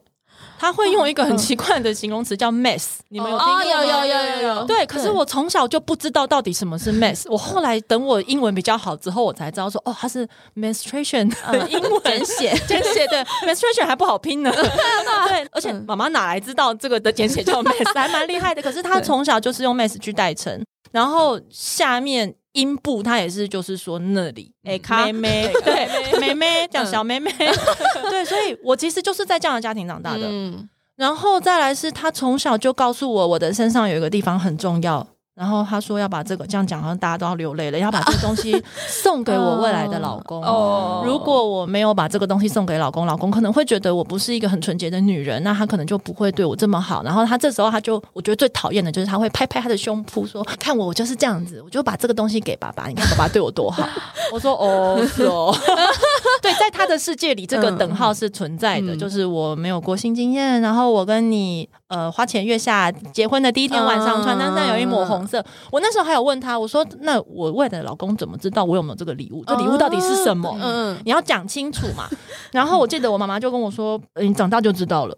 [0.60, 3.64] 他会用一个很奇怪的形容词叫 mess，你们有听过吗？
[3.64, 4.64] 有有有有有。
[4.66, 7.24] 对，可是我从小就不知道 到底什么是 mess。
[7.30, 14.52] 我后来等我英文比较好之后，我才知道说，哦，它是 menstruation 的 英文简写， 简写的 menstruation 还不好拼呢。
[14.52, 18.62] 对，而且妈妈哪来知道这个的简写叫 mess，还蛮厉害的。
[18.62, 22.36] 可是他从小就是用 mess 去代称，然后下面。
[22.58, 25.88] 阴部，它也是就是说那里哎，卡妹妹对
[26.20, 27.32] 妹妹叫小妹妹，
[28.10, 30.24] 对，所以我其实就是在这样的家庭长大的。
[30.24, 35.06] 嗯，然后再来是他从小就告诉我，我的身上有一个地方很重要。
[35.38, 37.78] 然后他说要把这个这样讲，好像大家都要流泪了。
[37.78, 40.42] 要把这个东西送给我未来的老公。
[40.44, 47.04] 哦，如果我没有把这个东西送给老公，老公可能会觉得我不是一个很纯洁的女人，那他可能就不会对我这么好。
[47.04, 53.88] 然后他这时候他就，我觉得最讨厌的就是他会拍拍他的胸脯说：“看我，我就是这样子，我就把这个东西给爸爸，你看爸爸对我多好。
[54.34, 55.56] ”我说：“哦，是哦。
[56.42, 65.44] ”对，在他的世界里，这个等号是存在的，就是我没有过性经验，然后我跟你呃花前月下结婚的第一天晚上，穿单上有一抹红色。
[65.72, 69.44] 我那时候还有问他，我说：“那我未来的老公怎么知道我有没有这个礼物？
[69.46, 70.58] 这礼物到底是什么？
[70.62, 72.08] 嗯，你要讲清楚嘛。”
[72.52, 75.18] 然后我记得我妈妈就跟我说：“你长大就知道了。”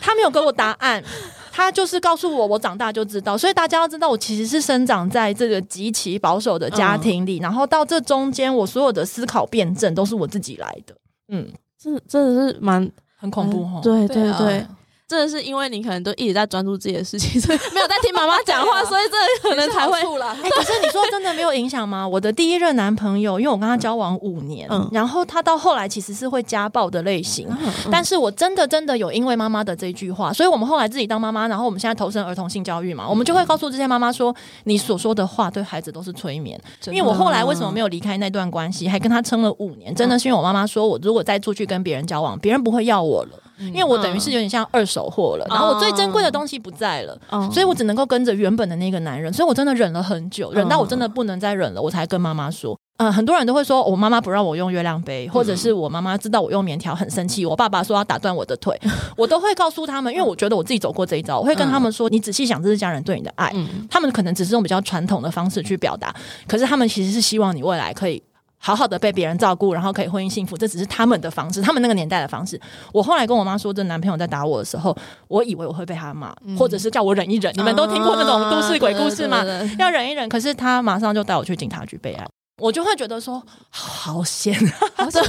[0.00, 1.02] 他没有给我答案，
[1.50, 10.94] 他就是告诉我：“我长大就知道。”所以大家要知道，我其实是生长在这个极其保守的家庭里，然后到这中间，我所有的思考辩证都是我自己来的。
[11.28, 11.48] 嗯，
[11.80, 13.80] 这真的是蛮很恐怖哈。
[13.80, 14.66] 对对对。
[15.06, 19.98] 真的是因为你可能都一直在专注自己的事情， 所以没有在听妈妈讲话，所以这可能才会。
[20.42, 22.06] 哎，可是你说真的没有影响吗？
[22.06, 36.58] 我的第一任男朋友，因为我跟他交往五年，嗯，然后他到后来其实是会家暴的类型，嗯嗯、但是我真的真的有因为妈妈的这句话，所以我们后来自己当妈妈，然后我们现在投身儿童性教育嘛，我们就会告诉这些妈妈说，你所说的话对孩子都是催眠。
[36.86, 43.30] 因为我后来为什么没有离开那段关系，还跟他撑了五年，真的是因为我妈妈说我如果再出去跟别人交往，别人不会要我了。
[43.58, 47.18] 因为我等于是有点像二手货了，然后我最珍贵的东西不在了，
[47.52, 52.78] 所以我只能够跟着原本的那个男人，所以我真的忍了很久，忍到我真的不能再忍了，我才跟妈妈说。
[52.98, 58.80] 嗯，很多人都会说我妈妈不让我用月亮杯，或者是我妈妈知道我用棉条很生气，我爸爸说要打断我的腿，
[59.16, 63.52] 我都会告诉他们，因为我觉得我自己走过这一招，我会跟他们说，你仔细想，这是家人对你的爱，
[63.90, 66.14] 他们可能只是用比较传统的方式去表达，
[66.46, 68.22] 可是他们其实是希望你未来可以。
[68.64, 72.58] 好好的被别人照顾，然后可以婚姻幸福，这只是他们的方式，他们那个年代的方式。
[72.94, 74.96] 我后来跟我妈说，这男朋友在打我的时候，
[75.28, 77.52] 我以为我会被他骂，嗯、或者是叫我忍一忍。
[77.58, 79.44] 你们都听过那种都市鬼故事吗？
[79.78, 82.26] 要忍一忍，可是他马上就带我去警察局备案。
[82.58, 84.54] 我就会觉得说，好险，
[84.94, 85.22] 好 险，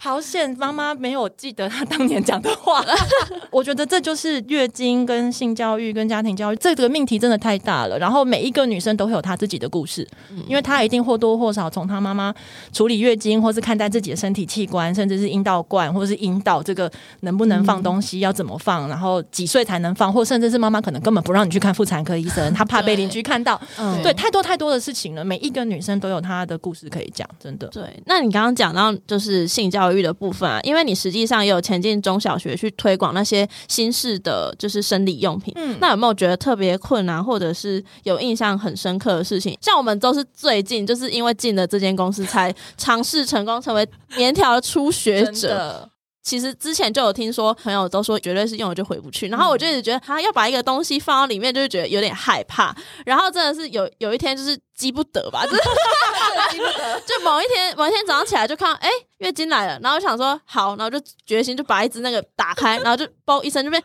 [0.00, 0.56] 好险！
[0.58, 2.82] 妈妈没有记得她当年讲的话。
[3.52, 7.98] 我觉得这就是月经跟性教育跟家庭教育这个命题真的太大了。
[7.98, 10.08] 然后每一个女生都会有她自己的故事，
[10.48, 12.34] 因为她一定或多或少从她妈妈
[12.72, 23.60] 处理月经，或是看待自己的身体器官，甚至是阴道冠，或是阴道这个能不能放东西，要怎么放，然后几岁才能放，或甚至是妈妈可能根本不让你去看妇产科医生，她怕被邻居看到。
[23.76, 25.22] 对，对，太多太多的事情了。
[25.22, 26.58] 每一个女生都有她的。
[26.62, 27.66] 故事可以讲，真的。
[27.66, 35.52] 对，那你刚刚讲到就是性教育的部分啊，因为你实际上也有前进中小学去推广那些新式的就是生理用品。
[35.56, 39.58] 嗯，那有没有觉得特别困难，或者是有印象很深刻的事情？
[39.60, 45.88] 像我们都是最近就是因为进了这间公司，才尝试成功成为棉条的初学者。
[46.22, 52.74] 其实之前就有听说，朋友都说绝对是用了就回不去，然后我就一直觉得他要把一个东西放到里面，就是觉得有点害怕。
[53.04, 55.62] 然后真的是有有一天就是积不得吧，就是
[56.52, 57.00] 积不得。
[57.06, 63.82] 就某一天某一天早上起来就看到，哎，月经来了，然后想说好，然后就决心就把一只那个打开，然后就嘣一声就变。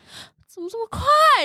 [0.58, 1.02] 怎么这么快？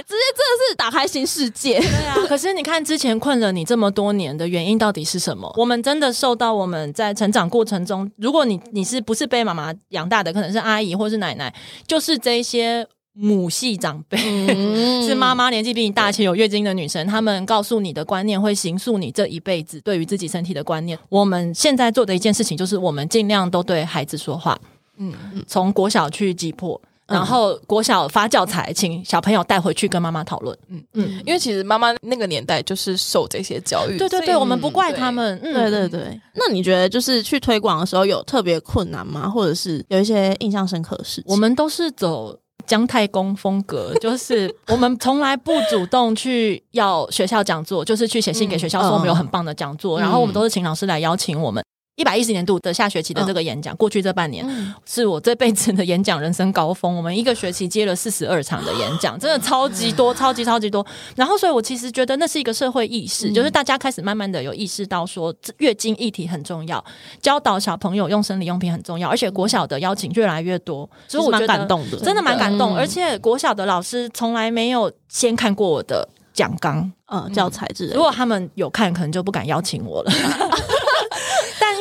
[0.09, 1.79] 直接真的是打开新世界。
[1.79, 5.53] 对啊， 可是你看之前困了你这么多年的原因到底是什么？
[5.59, 11.55] 我们真的受到我们在成长过程中，如果你你是不是被妈妈养大的，可能是阿姨或是奶奶，
[11.87, 14.17] 就是这些母系长辈，
[14.49, 20.99] 嗯、 是妈妈年纪比你大且有月经的女生，他们告诉你的观念会形塑你这一辈子对于自己身体的观念。
[21.11, 24.59] 我们现在做的一件事情就是，我们尽量都对孩子说话。
[24.97, 25.13] 嗯，
[25.47, 26.81] 从国小去击破。
[27.13, 30.57] 然后国小发教材，请小朋友带回去跟妈妈讨论。
[30.69, 33.99] 嗯嗯，因为其实妈妈那个年代就是受这些教育。
[33.99, 35.39] 对对对，我们不怪他们。
[35.43, 36.21] 嗯对对对。
[36.35, 39.29] 那你觉得就是去推广的时候有特别困难吗？
[39.29, 41.23] 或者是有一些印象深刻的事？
[41.27, 51.63] 我们都是走姜太公风格，就是 我们从来不主动去要学校讲座，就是去写信给学校说我们有很棒的讲座，然后我们都是请老师来邀请我们。
[51.97, 54.47] 一百一十年度的下学期的这个演讲，过去这半年
[54.87, 56.97] 是我这辈子的演讲人生高峰。
[56.97, 60.85] 我们一个学期接了四十二场的演讲，真的超级多，超级超级多。
[61.15, 66.83] 然后，所以我其实觉得那是一个社会意识，就是大家开始慢慢的有意识到说，月经议题很重要，
[67.21, 72.75] 教导小朋友用生理用品很重要，而且国小的邀请越来越多，所以我觉得蛮感动的，真的蛮感动。
[72.75, 77.95] 而且国小的老师从来没有先看过我的讲纲，嗯，教材之类。
[77.95, 80.13] 如果他们有看，可能就不敢邀请我了。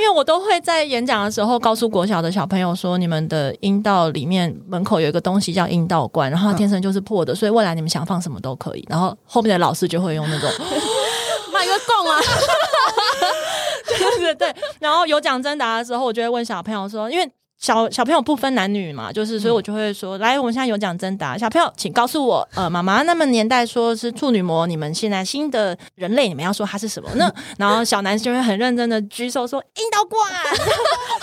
[0.01, 8.83] 因为我都会在演讲的时候告诉国小的小朋友说，你们的阴道里面门口有一个东西叫阴道管，然后它天生就是破的，所以未来你们想放什么都可以。
[8.89, 10.49] 然后后面的老师就会用那种
[11.53, 12.19] 买个供啊。
[14.17, 14.55] 对对。
[14.79, 17.31] 然后有奖征答的时候，我就会问小朋友说，因为。
[17.61, 27.07] 小小朋友不分男女嘛，就是，所以我就会说，嗯、来，我们现在有奖征答，小朋友请告诉我，呃，妈妈那么年代说是处女膜，你们现在新的人类，你们要说它是什么？
[27.13, 27.31] 呢？
[27.59, 30.27] 然后小男生就会很认真的举手说阴道管，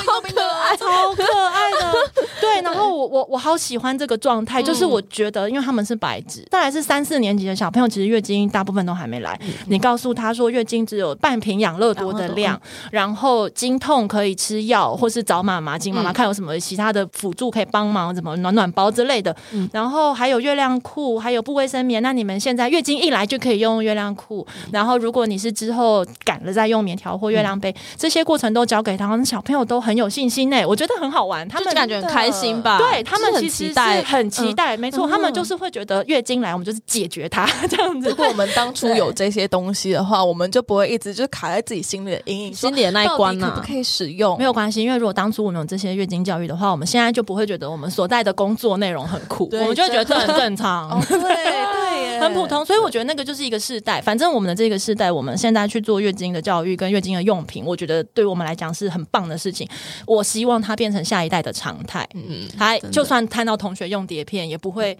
[0.06, 1.92] 好可爱，超可爱的，
[2.40, 12.60] 对，然后我我我好喜欢这个状态，就是我觉得，因为他们是白纸，再来是三四年级的小朋友，其实月经大部分都还没来，嗯、你告诉他说月经只有半瓶养乐多的量，
[12.92, 16.27] 然后经痛可以吃药，或是找妈妈，经妈妈看。
[16.28, 18.14] 有什么其他的辅助可以帮忙？
[18.14, 22.02] 什么暖暖包之类的，嗯、然后还有月亮裤，还有不卫生棉。
[22.02, 30.64] 那你们现在月经一来就可以用月亮裤，嗯、然后如果你是之后赶了再用棉条或月亮杯，嗯、这些过程都交给他们，小朋友都很有信心呢。
[30.66, 32.78] 我觉得很好玩，他们感觉很开心吧？
[32.78, 38.08] 对他们其实期待，很期待，没错，他们就是会觉得月经来，我们就是解决它 这样子。
[38.08, 43.50] 如果我们当初有这些东西的话，我们就不会一直就卡在自己心里的阴影，心里的那一关呢？
[43.54, 44.36] 可不可以使用？
[44.38, 52.64] 没有关系，因为如果当初我们有这些月经教育的话，我们现在就不会觉得我们所在的工作内容很酷，我们就会觉得这很正常，哦、对 对，很普通。
[52.64, 59.68] 所以我觉得那个就是一个世代，反正我们的这个世代，我们现在去做月经的教育跟月经的用品，我觉得对我们来讲是很棒的事情。
[60.06, 64.96] 我希望它变成下一代的常态，嗯，还就算看到同学用碟片，也不会。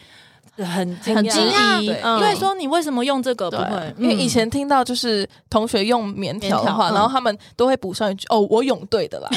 [0.57, 0.67] 很
[1.05, 3.49] 很惊讶，对，因为说你为什么用这个？
[3.49, 9.29] 不会，因为以前听到就是同学用棉条的话，然后他们都会补上一句：“哦，我泳队的啦。
[9.31, 9.37] ”对，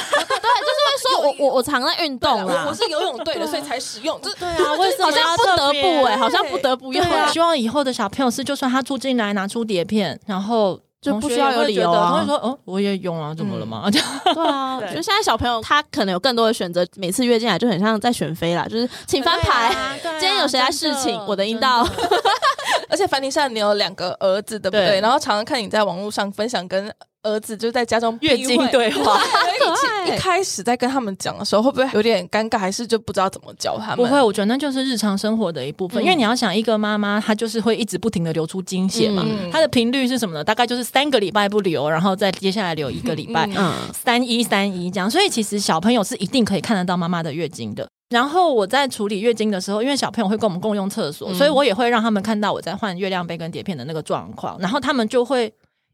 [0.99, 4.19] 说我我我常在运动啦，我是游泳队的，所以才使用。
[4.21, 7.27] 对啊，为什么好像不得不哎，好像不得不用。
[7.29, 10.79] 希望以后的小朋友是，就算他住进来拿出碟片，然后。
[11.01, 12.11] 就不需要有理由啊！
[12.13, 13.85] 他会说：“哦，我也用啊，怎么了嘛？
[13.89, 13.99] ”对
[14.35, 19.75] 啊，就现在小朋友他可能有更多的选择，每次约进来就很像在选妃啦，就是请翻牌，
[20.19, 21.83] 今天有谁来侍寝我的阴道？
[22.91, 24.99] 而且凡妮莎，你有两个儿子，对不对？
[24.99, 26.93] 然后常常看你在网络上分享跟。
[27.23, 29.21] 儿子就在家中月经对话，
[30.07, 33.97] 一开始在跟他们讲的时候，会不会有点尴尬，还是就不知道怎么教他们？
[33.97, 36.01] 不会，我觉得那就是日常生活的一部分。
[36.01, 40.43] 嗯、因为你要想，一个妈妈她就是会一直不停的流出经血嘛，她、嗯、的频率是什么呢？
[40.43, 45.07] 大概就是三个礼拜不流，然后再接下来流一个礼拜，嗯，三一三一这样。
[45.07, 47.87] 所以其实小朋友是一定可以看得到妈妈的月经的。
[48.11, 55.51] 然后我在处理月经的时候，因为小朋友会跟我们共用厕所，嗯、所以我也会让他们看到我在换月亮杯跟碟片的那个状况，然后他们就会。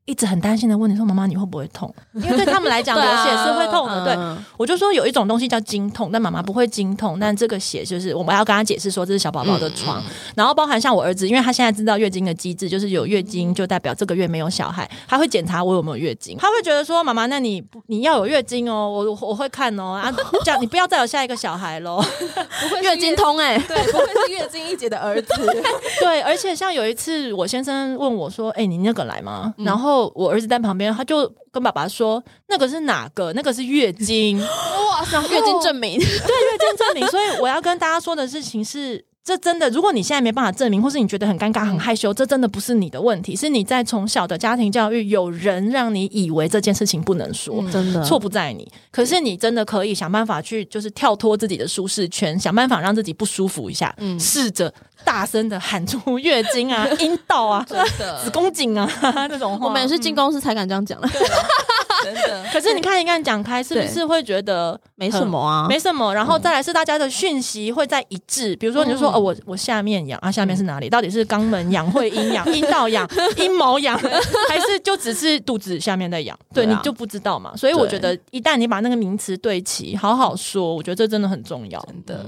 [0.08, 4.06] 一直很担心的问你说：“妈妈，你会不会痛？” 因为对他们来讲，流血是会痛的。
[4.06, 4.18] 对，
[4.58, 7.20] 我就说有一种东西叫经痛，但妈妈不会经痛。
[7.20, 10.02] 但这个血就是我们要跟他解释说，这是小宝宝的床。
[10.34, 16.38] 然后包含像我儿子，因为他现在知道月经的机制，就是有月经就代表这个月没有小孩，他会检查我有没有月经。
[16.38, 20.10] 他会觉得说：“妈妈，那你你要有月经哦，我我会看哦啊，
[20.46, 22.02] 这样你不要再有下一个小孩喽。
[22.64, 25.34] ”不会月经通哎，对，不会是月经一姐的儿子。
[26.00, 29.97] 对，而且像有一次，我先生问我说：“哎，你那个来吗？”然后。
[30.16, 33.32] 我儿子在旁边，他就跟爸爸说：“那个是哪个？
[33.34, 35.22] 那个是月经 哇！
[35.30, 37.08] 月经证明，对，月经证明。
[37.08, 48.66] 所以我要跟大家说的事情是，这真的，如果你现在没办法证明，或是你觉得很尴尬、很害羞，这真的不是你的问题，是你在从小的家庭教育，有人让你以为这件事情不能说，嗯、真的错不在你。
[48.90, 54.74] 可是你真的可以想办法去，就是跳脱自己的舒适圈，想办法让自己不舒服一下，嗯，试着。”
[55.06, 58.92] 大声的喊出月经啊、阴道啊、 真的子宫颈啊
[59.30, 61.08] 这种话，我们也是进公司才敢这样讲的。
[62.14, 62.46] 真的。
[62.52, 65.68] 可是你看一看讲开，是不是会觉得没什么啊？
[65.68, 66.14] 没什么。
[66.14, 70.90] 然后再来是大家的讯息会在一致，比如说你就说哦，我我下面痒啊，下面是哪里？
[70.90, 73.98] 到底是肛门痒、会阴痒、阴道痒、 阴毛痒，
[74.50, 76.38] 还是就只是肚子下面在痒？
[76.54, 77.56] 对，你就不知道嘛。
[77.56, 81.80] 所以我觉得一旦你把那个名词对齐，好好说，我觉得这真的很重要。
[81.88, 82.26] 真的。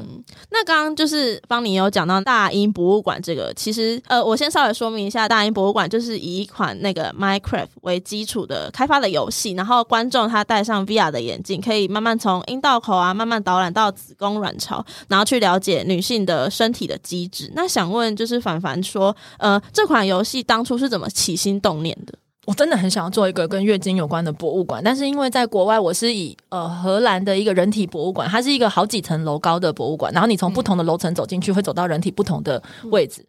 [0.52, 17.52] 那刚刚就是方你有讲到大英博物馆这个，其实呃，我先稍微说明一下，大英博物馆就是以一款那个 Minecraft 为基础的开发的游戏，然后然后观众他戴上 VR 的眼镜，可以慢慢从阴道口啊，慢慢导览到子宫卵巢，然后去了解女性的身体的机制。
[17.54, 22.16] 那想问就是凡凡说，呃，这款游戏当初是怎么起心动念的？
[22.48, 33.24] 我真的很想要做一个跟月经有关的博物馆，但是因为在国外，我是以呃荷兰的一个人体博物馆，它是一个好几层楼高的博物馆，然后你从不同的楼层走进去，会走到人体不同的位置。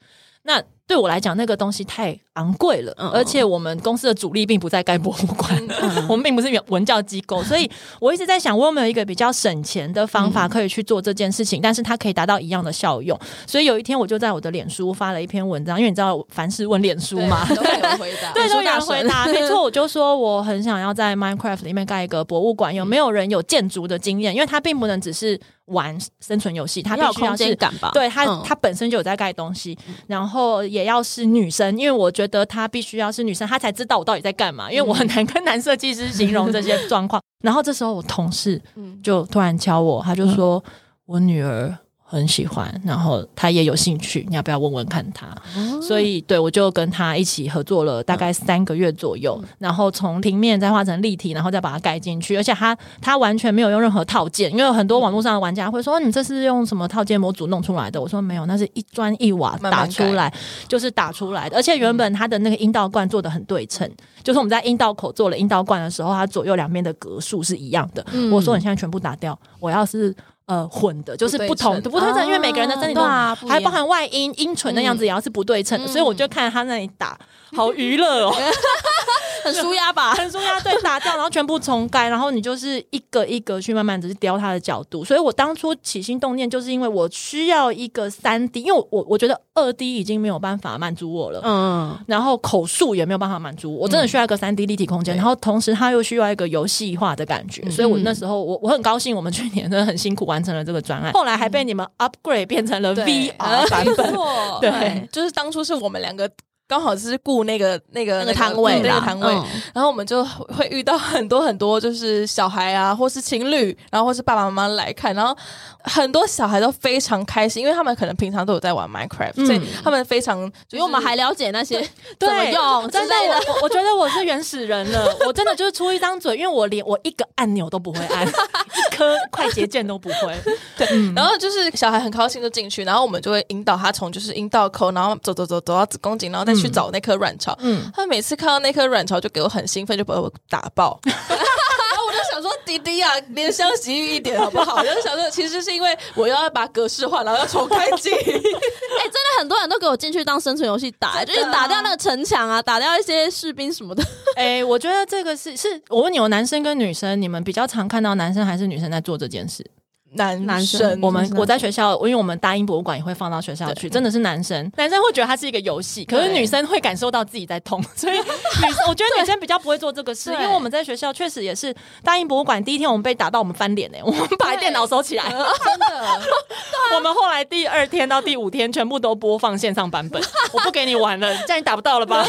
[0.45, 0.59] 那
[0.91, 5.69] 对我来讲，那个东西太昂贵了，而且我们公司的主力并不在该博物馆，
[6.11, 13.17] 我们并不是文教机构，所以我一直在想，我有没有一个比较省钱的方法可以去做这件事情，但是它可以达到一样的效用。
[13.47, 24.35] 所以有一天，我就在我的脸书发了一篇文章，因为你知道凡事问脸书嘛，都有人回答， 对，都有人回答，没错， 我就说我很想要在 Minecraft 里面盖一个博物馆，有没有人有建筑的经验？
[24.35, 25.41] 因为它并不能只是。
[25.71, 27.91] 玩生存游戏，他必要有空须要是间感吧？
[27.93, 34.71] 对他，嗯他本身就有在盖东西，然后也要是女生，因为我觉得她必须要是女生，她才知道我到底在干嘛。
[34.71, 37.23] 因为我很难跟男设计师形容这些状况。
[37.43, 38.61] 然后这时候我同事
[39.03, 40.63] 就突然敲我，他就说
[41.07, 41.77] 我女儿。
[42.11, 45.29] 很喜欢，然后他也有兴趣，你要不要问问看他？
[45.57, 52.37] 哦、所以对我就跟他一起合作了大概三个月左右，嗯、然后从平面再画成立体，然后再把它盖进去。
[52.37, 60.33] 而且他他完全没有用任何套件，因为有很多网络上的玩家会说：“你这是用什么套件模组弄出来的？”我说：“没有，那是一砖一瓦打出来，慢慢
[60.67, 61.57] 就是打出来的。
[61.57, 63.89] 而且原本他的那个阴道罐做的很对称，
[64.25, 68.05] 就是我们在阴道口做了阴道罐的时候，它左右两边的格数是一样的。
[68.13, 70.13] 嗯、我说你现在全部打掉，我要是。”
[70.51, 73.03] 呃，混的，就是不同的不对称，因为每个人的身体都
[73.49, 77.17] 还包含外阴阴唇的样子，也要是不对称的，所以我就看他那里打，
[77.55, 78.35] 好娱乐哦。
[79.43, 85.05] 很舒压吧， 很舒压，对，打掉，然后全部重盖，然后你就是一个一个去慢慢的去雕它的角度。
[85.05, 104.15] 所以我当初起心动念，就是因为我需要一个三 D，因为我我觉得二 D 已经没有办法满足我了，嗯，然后口述也没有办法满足我，我真的需要一个三 D 立体空间，嗯、然后同时它又需要一个游戏化的感觉，嗯、所以我那时候我我很高兴，我们去年真的很辛苦完成了这个专案，后来还被你们 upgrade 变成了 VR 版本，
[104.61, 106.31] 对，对，就是当初是我们两个。
[106.71, 109.35] 刚好是雇那个那个那个摊位，那个摊位，
[109.75, 115.37] 然后我们就会遇到很多很多，就是小孩啊，或是情侣，然后或是爸爸妈妈来看，然后
[115.83, 120.39] 很多小孩都非常开心，因为他们可能平常都有在玩 Minecraft，所以他们非常，
[120.71, 121.81] 因为我们还了解那些
[122.21, 123.17] 怎么用，真的，
[123.49, 130.39] 我我觉得我是原始人了， 我真的就是出一张嘴，因为我连我一个按钮都不会按， 一颗快捷键都不会，
[130.79, 136.60] 对，然后就是小孩很高兴就进去，然后我们就会引导他从就是阴道口，然后走走走走到子宫颈，然后再。
[136.61, 141.01] 去找那颗卵巢，嗯，他每次看到那颗卵巢就给我很兴奋，就把我打爆。
[141.07, 144.77] 然后我就想说，弟弟啊，怜香惜玉一点好不好？
[144.77, 148.11] 我就是想说，其实是因为我要把格式化，然后要重开机。
[148.15, 154.03] 哎、欸，真的很多人都给我进去当生存游戏打，就是打掉那个城墙啊，打掉一些士兵什么的。
[154.37, 159.69] 哎、欸，我觉得这个是是，我问你，有男生跟女生，你们比较常看到男生还是女生在做这件事？
[160.15, 176.21] 男男生，我们我在学校，因为我们大英博物馆也会放到学校去，真的是男生，男生会觉得它是一个游戏，可是女生会感受到自己在痛，所以女生 我觉得女生比较不会做这个事，因为我们在学校确实也是大英博物馆第一天我们被打到我们翻脸哎， 我们把电脑收起来，真的，
[176.97, 180.21] 我们后来第二天到第五天全部都播放线上版本，
[180.53, 182.27] 我不给你玩了，这样你打不到了吧？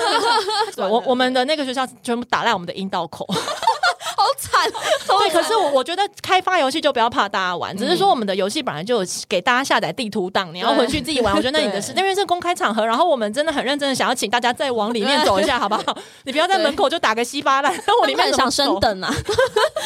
[0.78, 3.28] 我我们的那个学校全部打烂我们的阴道口。
[4.22, 4.70] 好惨，
[5.20, 11.36] 对，可是我我觉得开发游戏就不要怕大家玩，只是说我们的游戏本来就有给大家下载地图档，你要回去自己玩。
[11.36, 15.98] 我觉得那你的事，因为是公开场合，然后我们真的很认真的想要请大家再往里面走一下，好不好？
[16.24, 19.12] 你不要在门口就打个稀巴烂，我里面很想升等啊。
[19.12, 19.36] 对，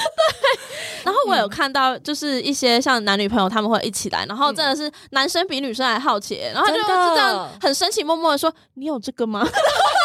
[1.05, 9.47] 然后我有看到就是一些像男女朋友他们会一起来，然后真的是男生比女生还好奇，然后就这样很深情默默的说：“你有这个吗？”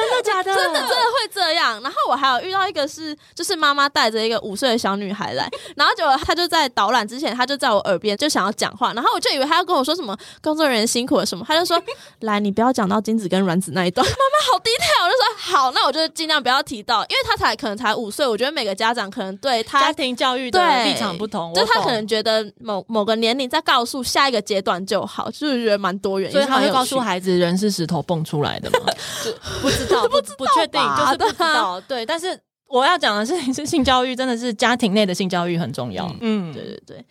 [0.00, 0.54] 真的假的？
[0.54, 1.80] 真的真的会这样。
[1.82, 11.80] 然后我还有遇到一个是，就是妈妈带着一个五岁的小女孩来， 然后结果她就在导览之前，她就在我耳边就想要讲话，然后我就以为她要跟我说什么工作人员辛苦了什么，她就说
[12.20, 28.78] ：“来，你不要讲到精子跟卵子那一段。” 妈妈好低调，我就说好，那我就尽量不要提到，因为她才可能才五岁，我觉得每个家长可能对她家庭教育的立场不同，就她可能觉得某某个年龄再告诉下一个阶段就好，就是觉得蛮多元，所以她会告诉孩子人是石头蹦出来的吗？
[29.60, 31.80] 不知道，不不确定，就是不知道。
[31.82, 32.38] 对，但是
[32.68, 36.10] 我要讲的是， 是性教育真的是家庭内的性教育很重要。
[36.20, 37.04] 嗯，对对对。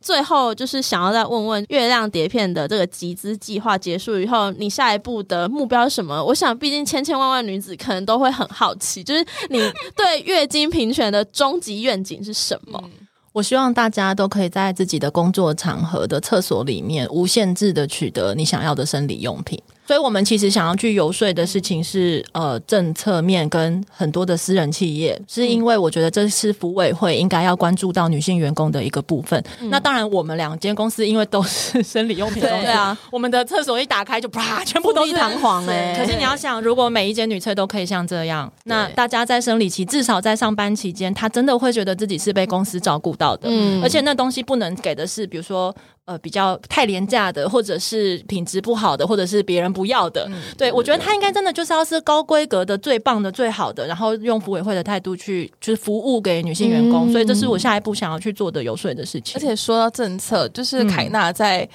[0.00, 6.24] 最后就是想要再问问月亮碟片的这个集资计划结束以后，你下一步的目标是什么？
[6.24, 9.58] 我想，毕竟千千万万女子可能都会很好奇，就是你
[9.96, 12.80] 对月经平权的终极愿景是什么？
[12.84, 12.90] 嗯
[13.32, 19.62] 我希望大家都可以在自己的工作场合的厕所里面无限制的取得你想要的生理用品。
[19.88, 29.42] 所以，我们其实想要去游说的事情是，呃，政策面跟很多的私人企业，是因为我觉得这是服委会应该要关注到女性员工的一个部分。
[29.62, 35.96] 嗯、那当然，我们两间公司因为都是 生理用品公司，对啊，我们的厕所一打开就啪，全部都是弹簧哎。
[35.98, 43.48] 可是你要想，如果每一间女厕都可以像这样，那大家在生理期，至少在上班期间，她真的会觉得自己是被公司照顾到的。
[43.50, 45.74] 嗯，而且那东西不能给的是，比如说。
[46.08, 59.34] 呃，比较太廉价的，或者是品质不好的，或者是别人不要的，嗯、对，我觉得他应该真的就是要是高规格的、最棒的、最好的，然后用服委会的态度去就是服务给女性员工，嗯、所以这是我下一步想要去做的游说的事情。
[59.36, 61.60] 而且说到政策，就是凯纳在。
[61.60, 61.68] 嗯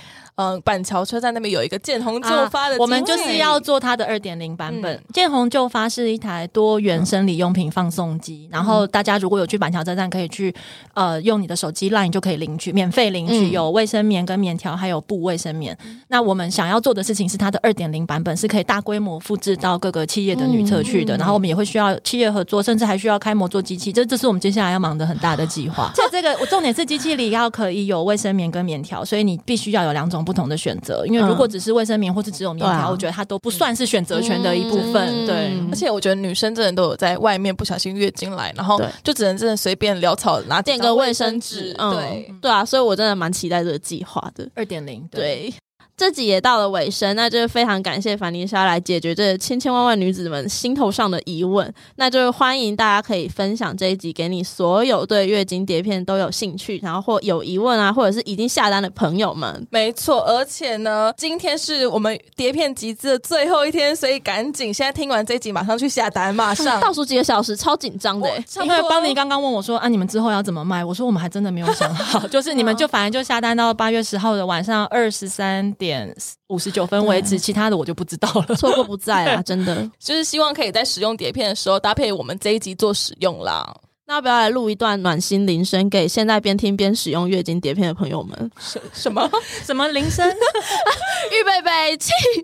[0.64, 4.96] 板桥车站那边有一个见红就发的、啊，我们就是要做它的二点零版本。
[4.96, 10.54] 嗯、见红就发是一台多元生理用品放送机，嗯、然后大家如果有去板桥车站，可以去
[10.96, 15.78] 呃用你的手机 LINE 就可以领取，免费领取，有卫生棉跟棉条，还有布卫生棉。
[15.86, 25.92] 嗯、那我们想要做的事情是它的二点零版本是可以大规模复制到各个企业的女厕去的，嗯、然后我们也会需要企业合作，甚至还需要开模做机器，这这是我们接下来要忙的很大的计划。
[25.96, 34.96] 这这个我重点是机器里要可以有卫生棉跟棉条，所以你必须要有两种不同的选择，因为如果只是卫生棉或是只有棉条，嗯、我觉得它都不算是选择权的一部分。
[34.96, 41.76] 嗯、对，而且我觉得女生真的都有在外面不小心月经来，然后就只能真的随便潦草拿垫个卫生纸。
[41.78, 45.08] 嗯、对对啊，所以我真的蛮期待这个计划的二点零。
[45.12, 45.54] 对。
[45.96, 51.72] 这集也到了尾声，那就是非常感谢凡妮莎来解决这千千万万女子们心头上的疑问。
[51.96, 59.68] 那就是欢迎大家可以分享这一集给你所有对月经碟片都有兴趣，然后或有疑问啊，或者是已经下单的朋友们。
[59.70, 68.28] 没错，而且呢，今天是我们碟片集资的最后一天，所以赶紧现在听完这一集，马上去下单，马上倒数几个小时，超紧张的。
[68.64, 76.16] 因为邦尼刚刚问我说：“啊，你们之后要怎么卖？”我说：“我们还真的没有想好，就是你们就反正就下单到八月十号的晚上二十三点。”
[76.48, 79.42] 五十九分为止，其他的我就不知道了，错过不在啊！
[79.42, 83.76] 真的， 就是希望可以在使用碟片的时候搭配我们这一集做使用啦。
[84.06, 88.52] 那要不要来录一段暖心铃声给现在边听边使用月经碟片的朋友们？
[88.60, 89.30] 什什么
[89.64, 90.28] 什么铃声？
[91.32, 92.44] 预备备起，阴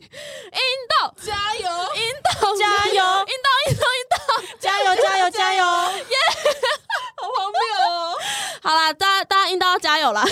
[0.89, 4.17] 道加油，阴道加油，阴道阴道阴道
[4.59, 5.63] 加油加油加油！
[5.63, 6.15] 耶，
[7.17, 7.59] 好荒谬
[7.91, 8.08] 哦！
[8.61, 10.23] 好啦，大家大家应当要加油啦，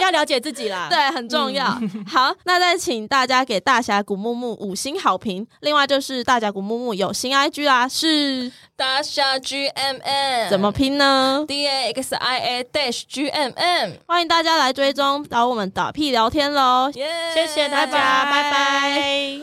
[0.00, 1.76] 要了解自己啦， 对，很重要。
[1.80, 5.46] 嗯、 好，那再请大家给大峡谷木木五星好评。
[5.60, 10.48] 另外就是大峡谷木木有新 IG 啦，是大峡 GMM。
[10.50, 19.40] 怎么拼呢？D A X I A dash G M M，欢迎大家来追踪，找我们打屁聊天喽！Yeah, 谢谢大家，拜拜。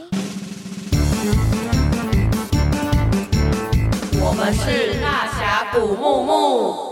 [4.21, 6.88] 我们是大峡谷慕慕。